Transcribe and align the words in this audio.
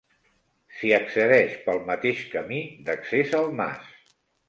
S'hi 0.77 0.91
accedeix 0.99 1.53
pel 1.67 1.83
mateix 1.91 2.25
camí 2.35 2.65
d'accés 2.91 3.41
al 3.45 3.51
mas. 3.63 3.97